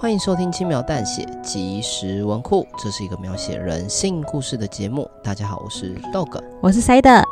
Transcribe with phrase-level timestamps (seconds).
[0.00, 5.06] 欢迎收听轻描淡写即时文库，这是一个描写人性故事的节目。
[5.22, 7.22] 大家好，我是 Dog，我是 Side。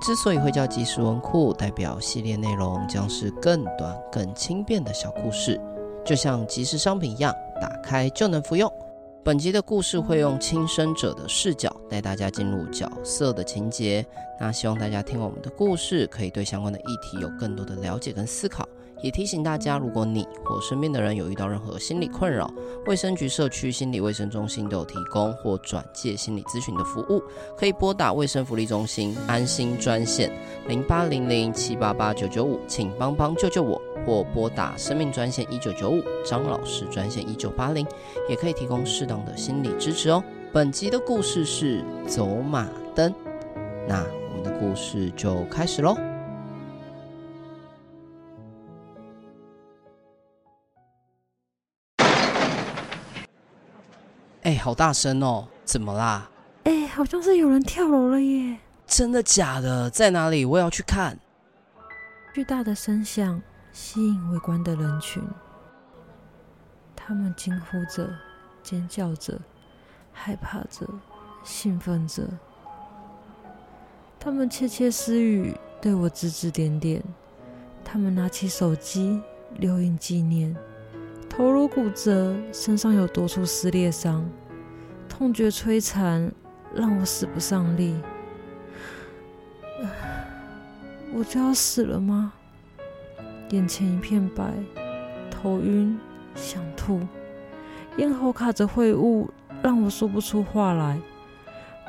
[0.00, 5.60] 之所以会叫即时文库，代表系列内容将是更短、更轻便的小故事，
[6.04, 8.72] 就像即时商品一样，打开就能服用。
[9.24, 14.06] 本集的故事会用亲身者的视角带大家进入角色的情节。
[14.38, 18.64] 那希望大家听我们的故事，可以对相关的议题有更多的了解跟思考。
[19.02, 22.48] 也提醒大家，如果你或身边的人有遇到任何心理困扰，
[22.86, 27.22] 卫生局社区心理卫生中心都有提供或转介心理咨询的服务，
[27.58, 30.30] 可以拨打卫生福利中心安心专线
[30.68, 37.84] 零八零零七八八九九五，请帮帮救救我，或拨打生命专线一九九五张老师专线一九八零，
[38.28, 40.22] 也可以提供适当的心理支持哦。
[40.52, 43.12] 本集的故事是走马灯，
[43.88, 46.11] 那我们的故事就开始喽。
[54.62, 55.48] 好大声哦！
[55.64, 56.30] 怎么啦？
[56.62, 58.58] 哎、欸，好像是有人跳楼了耶！
[58.86, 59.90] 真的假的？
[59.90, 60.44] 在哪里？
[60.44, 61.18] 我也要去看。
[62.32, 65.20] 巨大的声响吸引围观的人群，
[66.94, 68.08] 他们惊呼着、
[68.62, 69.36] 尖叫着、
[70.12, 70.86] 害怕着、
[71.42, 72.22] 兴奋着。
[74.20, 77.02] 他们窃窃私语，对我指指点点。
[77.84, 79.20] 他们拿起手机
[79.56, 80.56] 留影纪念。
[81.28, 84.24] 头颅骨折，身上有多处撕裂伤，
[85.12, 86.32] 痛觉摧残，
[86.74, 87.94] 让我使不上力。
[91.12, 92.32] 我就要死了吗？
[93.50, 94.54] 眼前一片白，
[95.30, 96.00] 头晕，
[96.34, 97.06] 想吐，
[97.98, 99.28] 咽喉卡着秽物，
[99.62, 100.98] 让我说不出话来。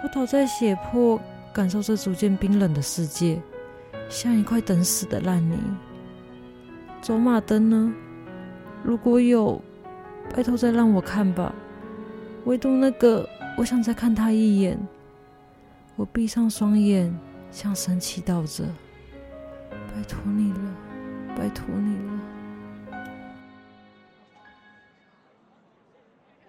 [0.03, 1.17] 我倒在血泊，
[1.53, 3.41] 感受着逐渐冰冷的世界，
[4.09, 5.57] 像一块等死的烂泥。
[7.01, 7.93] 走马灯呢？
[8.83, 9.61] 如果有，
[10.35, 11.55] 拜托再让我看吧。
[12.45, 13.27] 唯独那个，
[13.57, 14.77] 我想再看他一眼。
[15.95, 17.13] 我闭上双眼，
[17.51, 18.65] 向神祈祷着：
[19.69, 20.75] 拜托你了，
[21.37, 22.19] 拜托你了。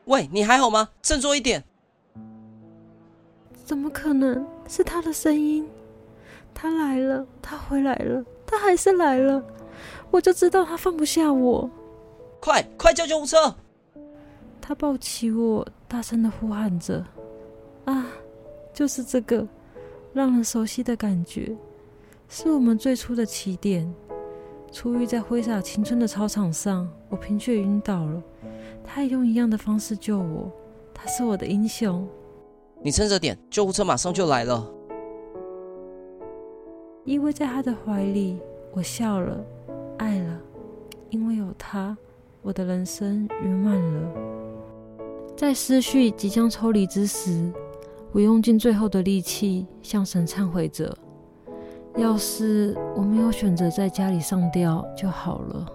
[0.06, 0.90] 喂，你还好吗？
[1.00, 1.62] 振作一点。
[3.54, 4.46] 怎么可能？
[4.66, 5.68] 是他的声音。
[6.52, 9.42] 他来了，他回来了，他还是来了。
[10.10, 11.70] 我就知道他放不下我。
[12.40, 13.56] 快快叫救护车！
[14.66, 17.04] 他抱起我，大声的呼喊着
[17.84, 18.06] ：“啊，
[18.72, 19.46] 就是这个
[20.14, 21.54] 让人熟悉的感觉，
[22.30, 23.94] 是我们最初的起点。
[24.72, 28.22] 初遇在挥洒青春的操场上，我贫血晕倒了，
[28.82, 30.50] 他也用一样的方式救我。
[30.94, 32.08] 他是我的英雄。
[32.80, 34.66] 你撑着点，救护车马上就来了。”
[37.04, 38.38] 依偎在他的怀里，
[38.72, 39.44] 我笑了，
[39.98, 40.40] 爱了，
[41.10, 41.94] 因为有他。
[42.40, 44.33] 我的人生圆满了。
[45.36, 47.52] 在思绪即将抽离之时，
[48.12, 50.96] 我用尽最后的力气向神忏悔着：
[51.96, 55.66] 要是我没有选择在家里上吊就好了。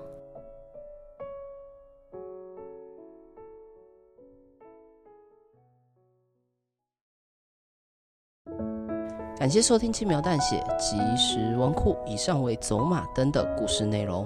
[9.37, 14.25] 感谢收听轻描淡写即时文库，以上为走马灯的故事内容。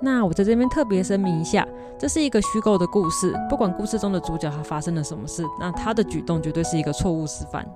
[0.00, 1.66] 那我在这边特别声明一下，
[1.98, 7.66] 这是一个虚构的故事，不管故事中的主角他发生了什么事，那他的举动绝对是一个错误示范。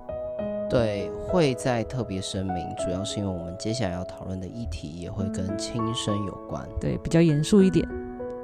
[0.69, 7.87] 对，会再特别声明，主要是因为我们接下来要讨论的议题也会跟轻生有关，对，比较严肃一点。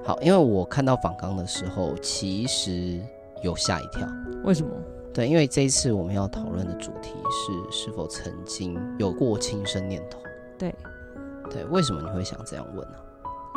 [0.03, 2.99] 好，因为我看到访纲的时候，其实
[3.43, 4.07] 有吓一跳。
[4.43, 4.69] 为什么？
[5.13, 10.19] 对，因为这一次我们要讨论的主题是是否曾经有过轻生念头。
[10.57, 10.73] 对，
[11.51, 12.97] 对，为什么你会想这样问呢？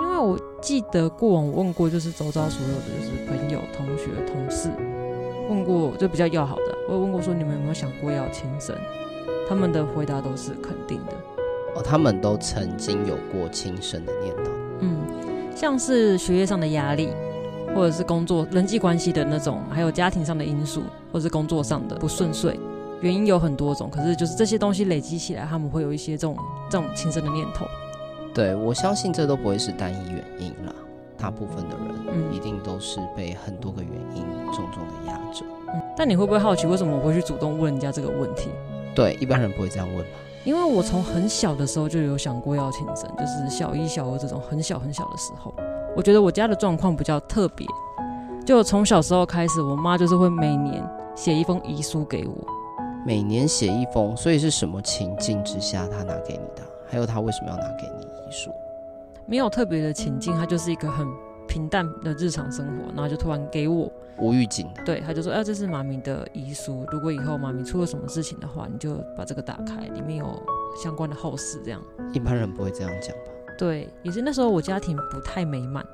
[0.01, 4.71] 因为我记得过往我问过，就是周遭所有的就是朋友、同学、同事，
[5.49, 8.77] 问过就比较要好的，我有问过说你们有没有想过要轻生？
[9.49, 11.13] 他们的回答都是肯定的。
[11.75, 14.51] 哦，他们都曾经有过轻生的念头。
[14.81, 14.99] 嗯，
[15.55, 17.09] 像是学业上的压力，
[17.75, 20.83] 或者是工作人际关系的那种，还有家庭上的因素，
[21.13, 22.59] 或者是工作上的不顺遂，
[23.01, 23.91] 原因有很多种。
[23.91, 26.37] 可是就是这些东西累积起来，他们会有一些这种
[26.71, 27.67] 这种轻生的念头。
[28.35, 30.73] 对，我相信这都不会是单一原因啦，
[31.17, 35.45] 大部分的人一定都是被很多个原因重重的压着。
[35.69, 38.51] 嗯，但你会不会好奇，为什么我会去主动问人家这个问题？
[38.95, 40.19] 对，一般人不会这样问吧？
[40.45, 45.53] 因为我从很小的时候就有想过要轻生，就是小一、小二这种很小很小的时候。
[45.97, 47.67] 我觉得我家的状况比较特别，
[48.47, 50.83] 就从小时候开始，我妈就是会每年
[51.17, 52.35] 写一封遗书给我，
[53.05, 56.63] 每年写一封，所以是什么情境之下她拿给你的？
[56.89, 58.07] 还有她为什么要拿给你？
[59.27, 61.07] 没有特别的情境，它就是一个很
[61.47, 70.43] 平淡的日常生活，然后就突然给我无预警的，对，他就说，啊，这是妈咪的遗书，如果以后妈咪出了什么事情的话，你就把这个打开，里面有
[70.83, 71.81] 相关的后事，这样。
[72.13, 73.33] 一般人不会这样讲吧？
[73.57, 75.85] 对，也是那时候我家庭不太美满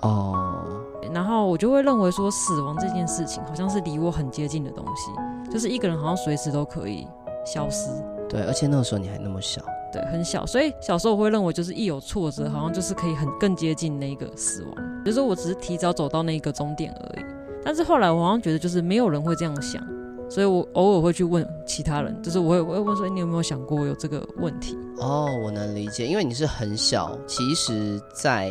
[0.00, 0.82] 哦，
[1.12, 7.06] 然后我就会认为说，死亡这件事情好像是离我很接近的东西，就是一个人好像随时都可以
[7.44, 7.90] 消失。
[8.28, 9.60] 对，而且那个时候你还那么小。
[9.94, 17.24] 对，很小，所以小时候我会认为，就是一有挫折，好像就是可以很更接近那个死亡，就是我只是提早走到那个终点而已。
[17.64, 19.80] 但是后来我好像觉得，就是没有人会这样想，
[20.28, 24.76] 所以我偶尔会去问其他人，就是我会我会问说，你有没有想过有这个问题？
[24.98, 28.50] 哦，我能理解，因为你是很小，其实在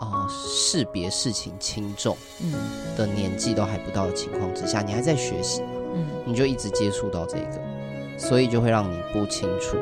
[0.00, 2.52] 啊识别事情轻重嗯
[2.96, 7.60] 的年纪都还不到的情况之下，你还在学习嘛，嗯，你就一直接触到这个，
[8.18, 9.76] 所以就会让你不清楚。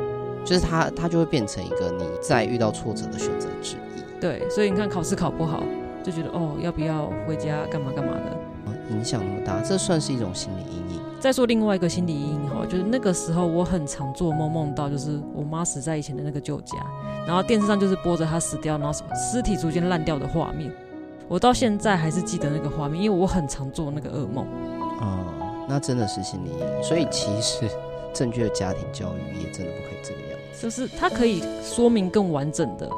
[0.48, 4.20] 就是他，他就会变成一个你在遇到挫折的选择之一。
[4.20, 5.62] 对，所以你看考试考不好，
[6.02, 8.38] 就觉得哦，要不要回家干嘛干嘛的？
[8.90, 11.00] 影响那么大，这算是一种心理阴影。
[11.20, 16.74] 再说另外一个心理阴影哈，就是那个时候我很常做梦，梦到就是我妈死在以前的那个旧家，
[17.26, 20.72] 然后电视上就是播着她死掉，然后什么尸体逐渐烂掉的画面。
[21.28, 24.46] 我到现在还是记得那个画面，因为我很常做那个噩梦。
[25.00, 25.26] 哦，
[25.68, 26.82] 那真的是心理阴影。
[26.82, 27.68] 所以其实
[28.14, 30.27] 正确的家庭教育也真的不可以这个样。
[30.60, 32.90] 就是它可以说明更完整的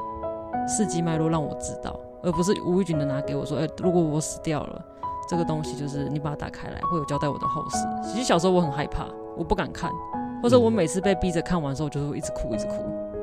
[0.69, 4.85] 事迹脉络，让我知道，而不是无预警的拿给我说，哎、欸，如果我死掉了，
[5.29, 7.79] 这个东西就是你把它打开来，会有交代我的后事。
[8.03, 9.07] 其实小时候我很害怕，
[9.37, 9.91] 我不敢看，
[10.43, 12.75] 或者我每次被逼着看完之后，就会一直哭，一直哭。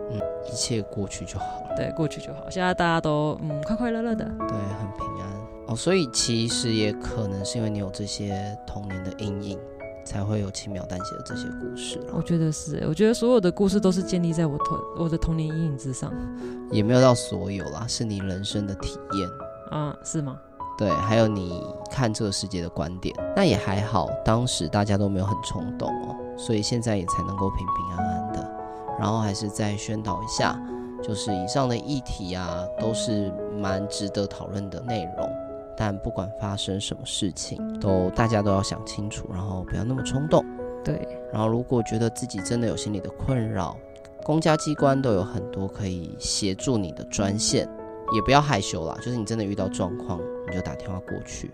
[0.10, 1.76] 嗯，一切过去就好了。
[1.76, 2.50] 对，过去就好。
[2.50, 5.28] 现在大家都嗯快快乐乐的，对，很平安。
[5.68, 9.60] 哦，所以其实也可能是因为你有这些童年的阴影。
[10.08, 12.00] 才会有轻描淡写的这些故事。
[12.14, 16.12] 我觉得是，我觉得所有的故事都是建立在我童我的童年阴影之上。
[16.72, 19.30] 也没有到所有啦，是你人生的体验
[19.72, 19.96] 啊？
[20.04, 20.38] 是吗？
[20.78, 23.14] 对，还有你看这个世界的观点。
[23.36, 28.52] 那也还好，当时大家都没有很冲动哦，所以现在也才能够平平安安的。
[29.00, 30.60] 然后还是再宣导一下，
[31.04, 35.30] 就是以上的议题啊，都是蛮值得讨论的内容。
[35.78, 40.44] 但不管发生什么事情，都大家都要想清楚，然后不要那么冲动。
[40.84, 41.08] 对。
[41.32, 43.78] 然后如果觉得自己真的有心理的困扰，
[44.24, 47.70] 公家机关都有很多可以协助你的专线，
[48.14, 48.98] 也不要害羞啦。
[48.98, 50.20] 就是你真的遇到状况，
[50.50, 51.52] 你就打电话过去，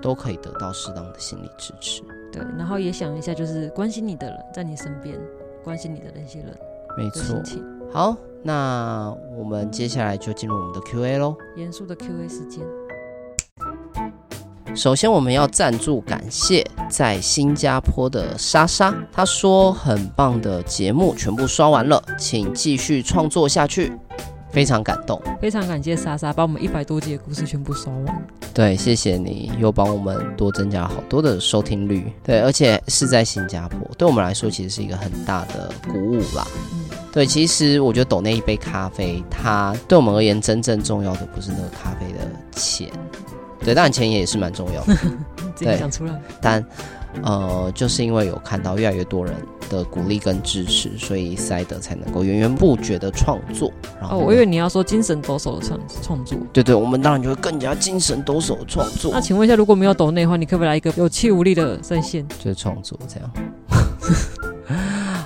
[0.00, 2.02] 都可以得到适当的心理支持。
[2.30, 2.42] 对。
[2.56, 5.18] 然后也想一下，就是关心你的人在你身边，
[5.64, 6.56] 关心你的那些人。
[6.96, 7.42] 没错。
[7.90, 11.36] 好，那我们接下来就进入我们的 Q&A 喽。
[11.56, 12.62] 严肃的 Q&A 时间。
[14.74, 18.92] 首先，我们要赞助感谢在新加坡的莎莎。
[19.12, 23.92] 她说：“很棒的节目，全部刷完了，请继续创作下去。”
[24.50, 28.26] 非常感动，非常感谢莎莎把我们一百多集的故事全部刷完。
[28.52, 32.12] 对，谢谢你又帮我们多增加了好多的收听率。
[32.22, 36.46] 对，而且是在新加坡，对我们来说其实是一个很大的鼓舞啦。
[36.72, 42.88] 嗯，对，其实我觉得抖那一杯咖啡，它对我们而言真正重要的不是那个咖啡的钱。
[43.64, 44.94] 对，当然钱也是蛮重要的。
[45.56, 46.20] 自己讲出来。
[46.40, 46.64] 但，
[47.22, 49.34] 呃，就是因为有看到越来越多人
[49.70, 53.72] 的鼓励跟支持，所以塞德才能够源源不绝的创作。
[54.00, 56.36] 然后，哦，我以为你要说精神抖擞的创创作。
[56.52, 59.12] 对对，我们当然就会更加精神抖擞的创作。
[59.12, 62.26] 那请问一下，如果没有抖内的话，你可不可以来一个有气无力的声线？
[62.28, 63.30] 就是创作这样。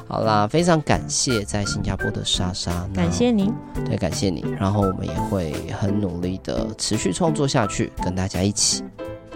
[0.09, 3.53] 好啦，非常感谢在新加坡的莎莎，感谢您，
[3.85, 4.43] 对，感谢你。
[4.59, 8.83] 然后我们也会很努力的持续创作下去，跟大家一起。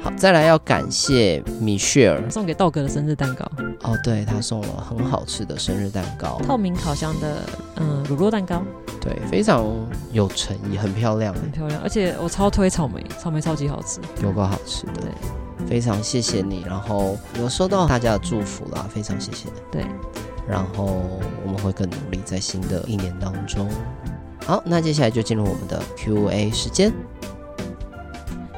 [0.02, 3.44] 好，再来要感谢米歇尔送给道哥的生日蛋糕。
[3.82, 7.42] 哦，对，他送了很好吃的生日蛋糕，透明烤箱的
[7.76, 8.62] 嗯乳酪蛋糕，
[8.98, 9.64] 对，非常
[10.10, 11.78] 有诚意，很漂亮，很漂亮。
[11.82, 14.92] 而且我超推草莓，草莓超级好吃，有够好吃的。
[15.02, 19.48] 对，非常谢谢你，然后有收到大家的祝福啦，非常谢谢。
[19.70, 19.84] 对。
[20.48, 21.02] 然后
[21.44, 23.68] 我们会更努力，在新的一年当中。
[24.44, 26.92] 好，那接下来就进入我们的 Q&A 时间。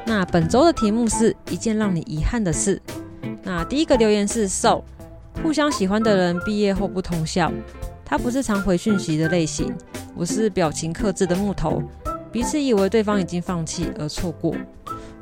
[0.05, 2.81] 那本周的题目是一件让你遗憾的事。
[3.43, 4.83] 那第一个留言是 So，
[5.43, 7.51] 互相喜欢的人毕业后不通校。
[8.03, 9.75] 他不是常回讯息的类型，
[10.15, 11.81] 我是表情克制的木头，
[12.31, 14.55] 彼此以为对方已经放弃而错过。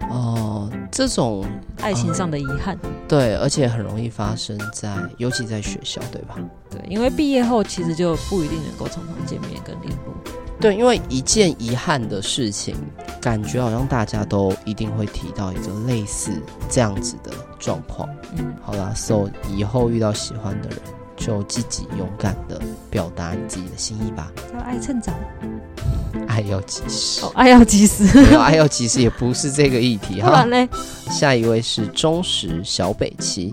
[0.10, 1.46] 哦，这种
[1.82, 6.36] 爱情上的遗憾，呃，对，而且很容易发生在，尤其在学校，对吧？
[6.70, 10.14] 对，因为毕业后其实就不一定能够常常见面跟联络。
[10.60, 12.76] 对，因为一件遗憾的事情，
[13.20, 16.32] 感觉好像大家都一定会提到一个类似
[16.70, 18.08] 这样子的状况。
[18.38, 20.80] 嗯，好啦，So 以后遇到喜欢的人，
[21.16, 24.32] 就积极勇敢的表达你自己的心意吧。
[24.54, 25.12] 要爱趁早，
[26.28, 30.30] 爱要及时，哦， 爱要及时，没有爱要及时也不是这个议题哈。
[30.30, 30.70] 不然嘞，
[31.10, 33.52] 下一位是忠实小北七。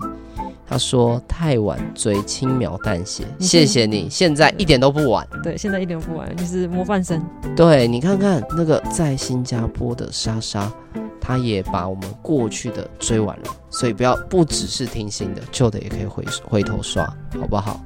[0.67, 4.07] 他说：“太晚追，轻描淡写，谢谢你。
[4.09, 5.27] 现在一点都不晚。
[5.43, 7.21] 对，现在一点都不晚，就是模范生。
[7.57, 10.71] 对，你看看那个在新加坡的莎莎，
[11.21, 13.45] 她也把我们过去的追完了。
[13.69, 17.05] 所以不要不只是听新的，旧的也可以回回头刷，
[17.39, 17.79] 好不好？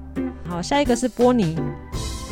[0.49, 1.55] 好，下一个是波尼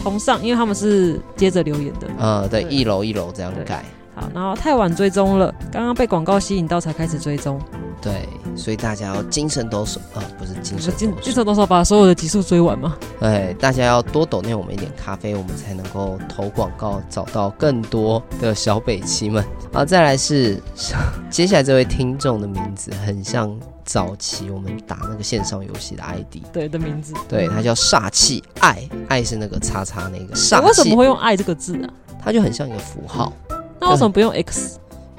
[0.01, 2.07] 同上，因为他们是接着留言的。
[2.17, 3.85] 呃，对，对一楼一楼这样改。
[4.15, 7.59] 好，然后太晚追踪了，刚刚被广告吸引到才开始追踪。”
[8.01, 12.95] 对，所以大家要精神抖擞啊，不是精神抖擞，精神抖擞把所有的集数追完吗？
[13.19, 19.43] 对，大家要多抖内我们一点咖啡，我们才能够投广告，找到更多的小北七们。
[19.71, 20.61] 好，再来是
[21.29, 31.89] 接下来这位听众的名字很像早期我们打那个线上游戏的 ID，对的名字，对，他叫煞气爱，爱是那个叉叉那个煞气，为什么会用爱这个字啊？
[32.23, 33.33] 它就很像一个符号，
[33.81, 34.31] 那为什么不用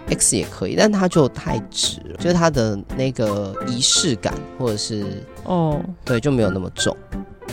[0.08, 6.96] X？X 也可以，但它就太直了，就是它的那个仪式感，或者是哦，对，就没有那么重。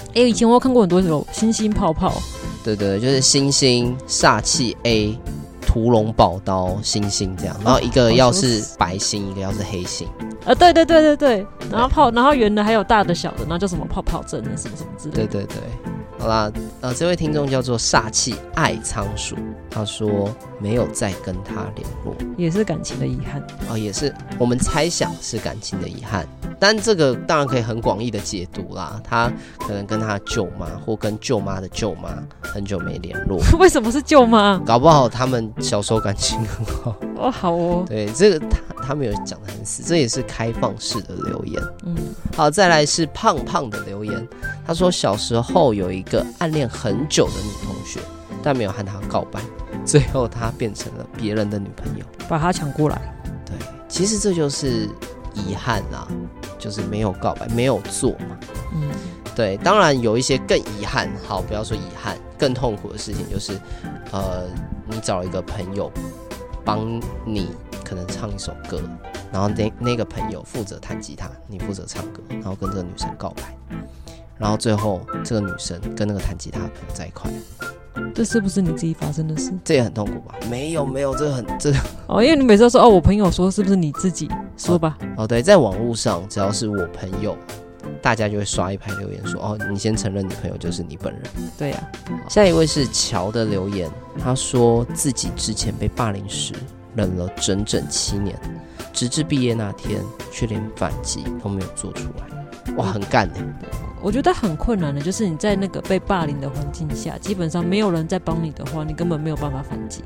[0.09, 2.13] 哎、欸，以前我有看过很多种星星泡泡，
[2.63, 5.17] 对对，就是星星煞气 A，
[5.65, 10.07] 屠龙宝刀星星这样，然后一个要是白星，一个要是黑星。
[10.45, 15.27] 啊，对对对对对，然后泡，然后圆的还有大的小的，然后叫什么泡泡针啊什么什么之类的。
[15.27, 15.55] 对对对。
[16.21, 16.51] 好啦，
[16.81, 19.35] 呃，这位听众叫做煞气爱仓鼠，
[19.71, 23.41] 他说没有再跟他联络，也是感情的遗憾。
[23.67, 26.23] 哦，也是我们猜想是感情的遗憾，
[26.59, 32.09] 但这个当然可以很广义的解读啦，他可能跟他舅妈或跟舅妈的舅妈
[32.39, 34.61] 很久没联络， 为什么是舅妈？
[34.63, 36.95] 搞不好他们小时候感情很好。
[37.17, 38.57] 哦，好哦，对，这个他
[38.91, 41.95] 他们有讲的很死，这也是开放式的留言，嗯，
[42.35, 44.27] 好，再来是胖胖的留言，
[44.67, 46.25] 他说小时候有一个。
[46.39, 48.01] 暗恋很久的女同学，
[48.43, 49.39] 但没有和她告白，
[49.85, 52.99] 最后她变成了别人的女朋友，把她抢过来。
[53.45, 53.55] 对，
[53.87, 54.89] 其实这就是
[55.33, 56.05] 遗憾啦，
[56.59, 58.37] 就是没有告白，没有做嘛。
[58.73, 58.89] 嗯，
[59.35, 63.53] 对，当然有一些更遗憾，好，不要说遗憾，更痛苦的事情就是，
[64.11, 64.43] 呃，
[64.89, 65.89] 你找一个朋友
[66.65, 67.51] 帮你
[67.91, 68.81] 可能唱一首歌，
[69.33, 73.53] 然后那那个朋友负责弹吉他，你负责唱歌，然后跟这个女生告白。
[74.37, 77.29] 然后最后，这个女生跟那个弹吉他的朋友在一块，
[78.15, 79.51] 这是不是你自己发生的事？
[79.61, 80.35] 这也很痛苦吧？
[80.49, 84.97] 没有，没有，这个很这个 哦，因为你每次都说哦，我朋友说，是不是你自己说吧？
[85.17, 87.37] 哦，对，在网络上，只要是我朋友，
[88.01, 91.21] 大家就会刷一排留言说，哦，你先承认你朋友就是你本人。
[91.57, 92.15] 对呀、啊。
[92.29, 96.53] 下一位是乔的留言，他说自己之前被霸凌时
[96.95, 98.37] 忍了整整七年，
[98.91, 102.73] 直至毕业那天，却连反击都没有做出来。
[102.75, 103.35] 哇，很干的。
[104.01, 110.03] 我觉得很困难的，就是你在那个被霸凌的环境下，基本上没有人在帮你的话，你根本没有办法反击。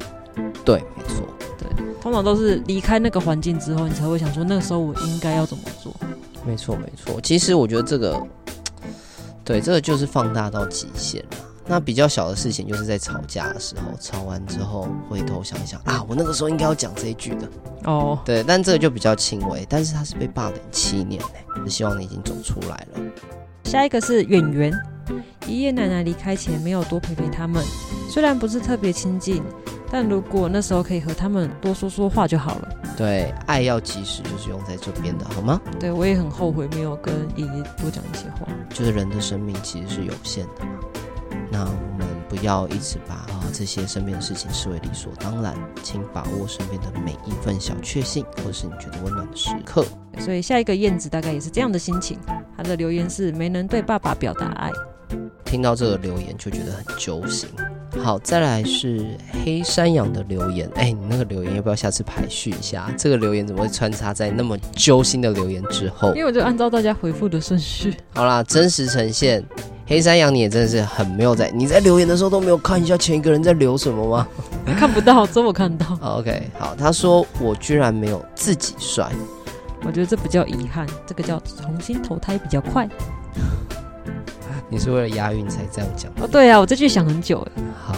[0.66, 1.26] 对，没错，
[1.58, 1.68] 对，
[2.02, 5.94] 通常都是离开那个环境之后，你才会想说，那个时候我应该要怎么做。
[6.46, 7.20] 没错，没错。
[7.22, 8.22] 其实我觉得这个，
[9.46, 11.38] 对，这个就是放大到极限了。
[11.68, 17.50] 那比较小的事情，就是在吵架的时候，吵完之后回头想一想啊，我那个时候应该要讲这一句的。
[17.86, 19.66] 哦，对，但这个就比较轻微。
[19.68, 23.02] 但是他是被霸凌七年呢，就希望你已经走出来了。
[23.64, 24.72] 下一个是演员，
[25.48, 27.64] 爷爷奶奶离开前没有多陪陪他们，
[28.10, 29.42] 虽然不是特别亲近，
[29.92, 32.70] 但如果那时候可以和他们多说说话就好了。
[32.96, 35.60] 对，爱要及时，就是用在这边的，好吗？
[35.80, 38.48] 对，我也很后悔没有跟爷爷多讲一些话。
[38.70, 40.66] 就是人的生命其实是有限的
[42.46, 49.84] 要一直把啊这些身边的事情视为理所当然，请把握身边的每一份小确幸，或是你觉得温暖的时刻。
[50.20, 52.20] 所以下一个燕子大概也是这样的心情。
[52.56, 54.72] 他的留言是没能对爸爸表达爱，
[55.44, 57.50] 听到这个留言就觉得很揪心。
[58.04, 59.04] 好，再来是
[59.44, 62.92] 黑山羊的留言，哎，你那个留言要不要下次排序一下？
[62.98, 66.10] 这个留言怎么会穿插在那么揪心的留言之后？
[66.10, 67.96] 因为我就按照大家回复的顺序。
[68.14, 69.44] 好啦，真实呈现，
[69.88, 74.28] 黑山羊你也真的是很没有在，你在留言的时候都没有看一下前一个人在留什么吗？
[74.78, 75.98] 看不到，这我看到。
[76.20, 79.10] OK，好，他说我居然没有自己帅。
[79.84, 82.88] 我觉得这不叫遗憾，这个叫重新投胎比较快。
[84.70, 86.12] 你是为了押韵才这样讲？
[86.20, 87.52] 哦，对啊，我这句想很久了。
[87.82, 87.96] 好，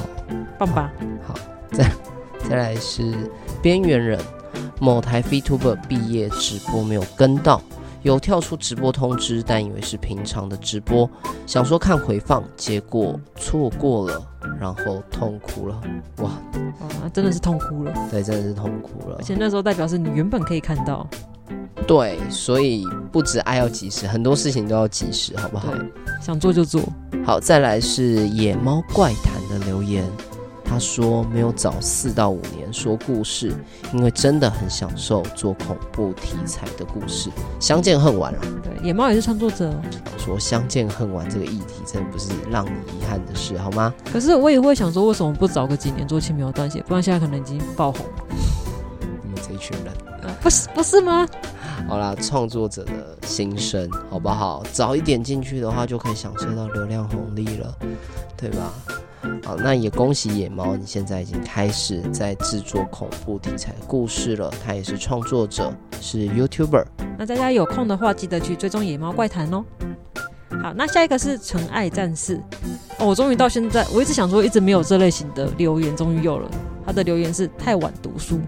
[0.58, 0.92] 棒吧？
[1.26, 1.34] 好，
[1.72, 1.90] 再
[2.50, 3.14] 再来是
[3.62, 4.20] 边缘人，
[4.80, 7.62] 某台 VTuber 毕业直播没有跟到，
[8.04, 11.10] 有跳出直播通知，但以为是平常的直播，
[11.46, 14.22] 想说看回放，结果错过了，
[14.60, 15.82] 然后痛哭了。
[16.18, 16.32] 哇，
[17.02, 17.94] 哇，真的是痛哭了。
[18.12, 19.16] 对，真的是痛哭了。
[19.20, 21.08] 而且那时候代表是你原本可以看到。
[21.88, 25.74] 对，所以不止爱要及时，很多事情都要及时，好不好？
[26.22, 26.82] 想做就做。
[27.26, 30.04] 好，再来是野猫怪谈的留言。
[30.70, 33.54] 他说没有早四到五年说故事，
[33.94, 37.30] 因为真的很享受做恐怖题材的故事。
[37.58, 38.40] 相见恨晚了。
[38.62, 39.74] 对，野猫也是创作者。
[40.18, 43.94] 说相见恨晚这个议题真的不是让你遗憾的事，好吗？
[44.12, 46.84] 可是我也会想说，为什么不早个几年做轻描淡写？
[46.86, 48.06] 不然现在可能已经爆红。
[49.00, 51.26] 你们这一群人，呃、不是不是吗？
[51.88, 54.62] 好啦，创作者的心声，好不好？
[54.74, 57.74] 早一点进去的话，就可以享受到流量红利了，
[58.36, 58.74] 对吧？
[59.44, 64.52] 好，那也恭喜野猫，你现在已经开始在制作恐怖题材故事了。
[64.66, 66.86] 他也是创作者，是 YouTuber。
[67.18, 69.64] 那大家有空的话，记得去追踪野猫怪谈哦。
[70.62, 72.42] 好，那下一个是纯爱战士。
[73.00, 76.50] 哦，我终于到现在，我一直想说，一直没有这类型的留言，终于有了。
[76.86, 78.40] 他的留言是太晚读书，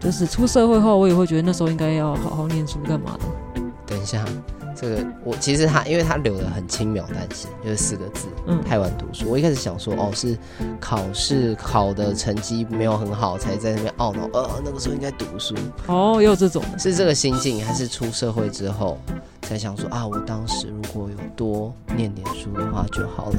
[0.00, 3.62] 就是出社会后，我也会觉得那时候应该要好好念书，干嘛的？
[3.86, 4.24] 等一下。
[4.72, 9.28] 这个我其实他，因为他留的很轻描淡写，就是四个字，嗯，太晚读书。
[9.28, 10.38] 我一开始想说，哦，是
[10.80, 15.54] 考试考的成绩没有很好，才在那边懊恼，呃，那个时候应该读书。
[15.86, 18.98] 哦，也有这种，是这个心境，还是出社会之后
[19.42, 23.36] 才想说啊，我当时如果有多念点书的话就好了。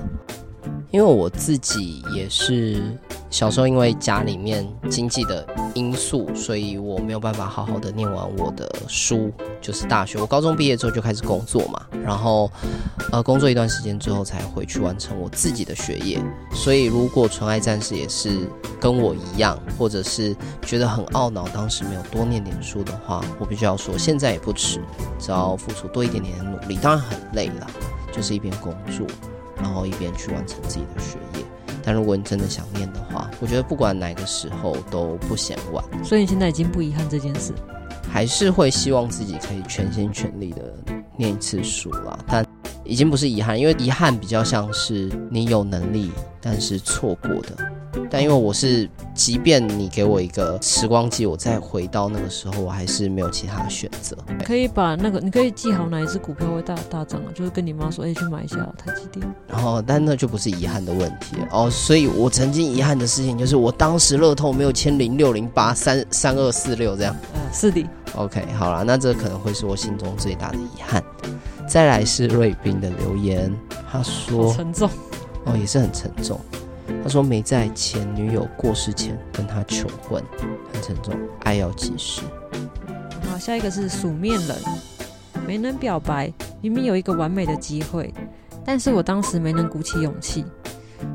[0.92, 2.84] 因为我自己也是
[3.32, 10.20] 小时候，因为家里面经济的因素，所以我没有办法好好的念完我的书，就是大学。
[10.20, 12.52] 我高中毕业之后就开始工作嘛，然后
[13.10, 16.22] 呃工作一段时间之后才回去完成我自己的学业。
[16.54, 18.50] 所以如果纯爱战士也是
[18.82, 24.82] 跟我一样，或者是觉得很懊恼当时没有多念点书的话，我必须要说，现在也不迟，
[25.18, 27.68] 只要付出多一点点的努力，当然很累了，
[28.12, 29.08] 就是一边工作。
[29.56, 31.41] 然后一边去完成自己的学业，
[31.84, 35.84] 但如果你真的想念的话，我觉得不管哪个时候都不嫌晚。
[36.04, 37.54] 所以你现在已经不遗憾这件事，
[38.10, 40.74] 还是会希望自己可以全心全力的
[41.18, 42.20] 念一次书啦。
[42.28, 42.46] 但
[42.84, 46.12] 已经不是遗憾，因为遗憾比较像是你有能力，
[46.42, 47.58] 但是错过的。
[48.10, 54.18] 但因为我是，即便你给我一个时光机，我再回到那个时候，我还是没有其他的选择。
[54.46, 59.26] 可以把那个，你可以记好哪一只股票会大大涨啊，就是跟你妈说，哎、欸，去买一下台积电。
[59.48, 61.70] 然后，但那就不是遗憾的问题哦。
[61.70, 67.16] 所以我曾经遗憾的事情就是，我当时乐透没有签零六零八三三二四六这样。
[67.34, 67.86] 嗯，是的。
[68.16, 71.04] OK，好了，那这可能会是我心中最大的遗憾。
[71.72, 73.50] 再来是瑞斌的留言，
[73.90, 74.90] 他说沉重
[75.46, 76.38] 哦，也是很沉重。
[77.02, 80.22] 他说没在前女友过世前跟他求婚，
[80.74, 82.24] 很沉重，爱要及时。
[83.30, 84.58] 好，下一个是数面人，
[85.48, 86.30] 没能表白，
[86.60, 88.14] 明明有一个完美的机会，
[88.66, 90.44] 但是我当时没能鼓起勇气，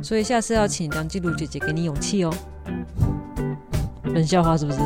[0.01, 2.33] 所以下次要请梁静茹姐姐给你勇气哦。
[4.05, 4.79] 冷笑话是不是？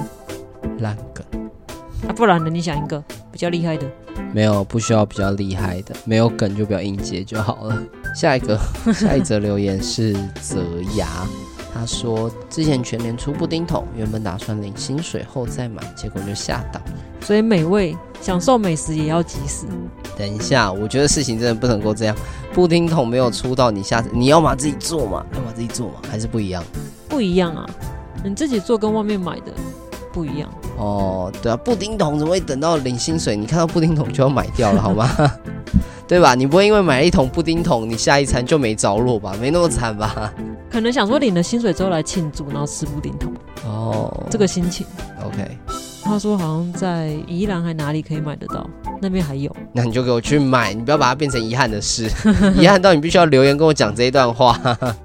[0.81, 1.25] 烂梗。
[2.09, 2.51] 啊，不然呢？
[2.51, 3.87] 你想一个比较厉害的？
[4.33, 7.83] 没有，不需要比较厉害的，没有梗就不要硬接就好了。
[8.15, 8.59] 下一个，
[8.93, 10.63] 下一则留言是泽
[10.97, 11.07] 牙，
[11.73, 16.81] 他说之前全年出布丁桶，原本打算领薪水后再买，结果就吓到。
[17.21, 19.67] 所以美味享受美食也要及时。
[20.19, 22.17] 等一下，我觉得事情真的不能够这样。
[22.53, 26.63] 布丁桶没有出到你下次，你要么自己做嘛，要么自己做嘛，还是不一样？
[27.09, 27.65] 不一样啊，
[28.25, 29.53] 你自己做跟外面买的
[30.13, 30.51] 不一样。
[30.81, 35.09] 哦，对啊，布丁桶怎么会等到领薪水，你看到布丁桶就要买掉了，好吗？
[36.09, 36.35] 对吧？
[36.35, 39.33] 你不会因为买了一桶布丁桶，你下一餐就没着落吧？
[39.41, 40.33] 没那么惨吧？
[40.71, 43.33] 可能想说领了薪水之后来庆祝，然后吃布丁桶。
[43.65, 44.87] 哦，这个心情。
[45.25, 45.57] OK。
[46.03, 48.69] 他说好像在宜兰还哪里可以买得到，
[49.01, 49.55] 那边还有。
[49.73, 52.11] 那你就给我去买，你不要把它变成遗憾的事。
[52.59, 54.59] 遗憾到你必须要留言跟我讲这一段话。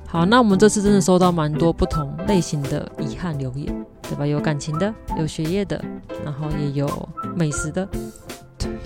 [0.07, 4.25] 好，那我们这次真的收到蛮多不同类型的遗憾留言，对吧？
[4.25, 5.83] 有感情的，有学业的，
[6.23, 7.87] 然后也有美食的。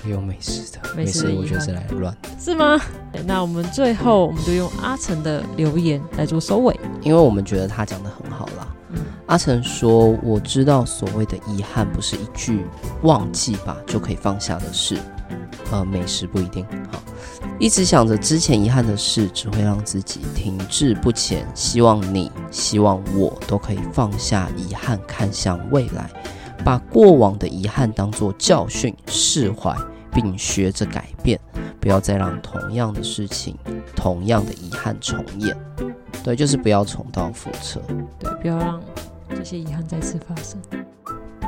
[0.06, 2.80] 也有美食的，美食我觉得是来乱的，是吗？
[3.26, 8.68] 那我们最后我们就用阿成的留言来做收尾，因为我们觉得他讲的很好啦。
[8.92, 12.66] 嗯，阿成说：“我知道所谓的遗憾不是一句
[13.04, 14.98] 忘记吧就可以放下的事，
[15.72, 17.02] 呃，美食不一定好。
[17.60, 21.46] 一直想着之前遗憾的事，只会让自己停滞不前。
[21.54, 26.10] 希望你，希望我都可以放下遗憾，看向未来。”
[26.66, 29.74] 把过往的遗憾当作教训，释怀，
[30.12, 31.40] 并学着改变，
[31.80, 33.58] 不要再让同样的事情、
[33.96, 35.56] 同样的遗憾重演。
[36.22, 37.82] 对，就是不要重蹈覆辙。
[38.20, 38.82] 对，不要让
[39.30, 40.60] 这些遗憾再次发生。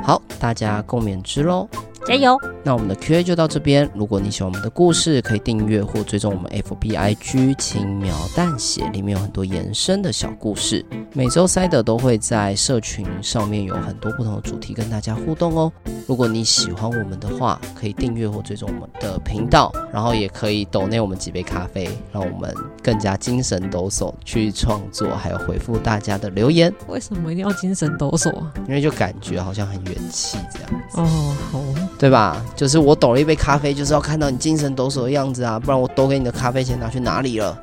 [0.02, 1.68] 好，大家共勉之喽。
[2.06, 2.38] 加油！
[2.64, 3.88] 那我们的 Q&A 就到这边。
[3.94, 10.84] 如果你喜欢我们的故事，可以订阅或追踪我们 FBIG 轻描淡写，里面有很多延伸的小故事。
[11.12, 15.72] 每周塞德都会在社群上面有很多不同的主题跟大家互动哦。
[16.06, 26.72] 如果你喜欢我们的话，可以订阅或追踪我们的频道，然后也可以抖内我们几杯咖啡，让我们更加精神抖擞去创作，还有回复大家的留言。
[26.88, 28.52] 为什么一定要精神抖擞啊？
[28.66, 31.62] 因为就感觉好像很元气这样子哦，好。
[32.02, 32.44] 对吧？
[32.56, 37.56] 就是我抖了一杯咖啡，就是要看到你精神抖擞的样子啊，不然我抖给你的咖啡钱拿去哪里了？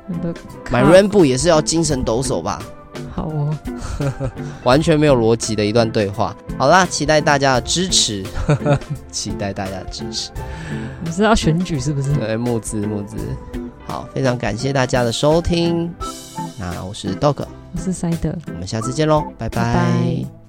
[0.70, 2.62] 买 Rainbow 也是要精神抖擞吧？
[3.14, 3.54] 好哦，
[4.64, 6.34] 完全没有逻辑的一段对话。
[6.56, 8.24] 好啦，期待大家的支持，
[9.12, 10.30] 期待大家的支持。
[11.04, 12.10] 你是要选举是不是？
[12.14, 13.16] 对，募资募资。
[13.86, 15.92] 好，非常感谢大家的收听。
[16.58, 19.62] 那我是 Dog，我是塞德，我们下次见喽，拜拜。
[19.62, 20.39] 拜拜。